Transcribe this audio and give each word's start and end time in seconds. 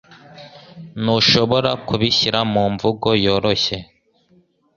Ntushobora 1.01 1.71
kubishyira 1.87 2.39
mu 2.53 2.63
mvugo 2.73 3.09
yoroshye? 3.23 3.77